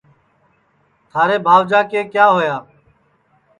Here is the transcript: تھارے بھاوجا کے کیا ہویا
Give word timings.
تھارے 1.09 1.37
بھاوجا 1.45 1.81
کے 1.91 1.99
کیا 2.13 2.25
ہویا 2.31 2.57